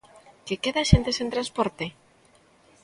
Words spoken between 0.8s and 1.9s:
a xente sen transporte?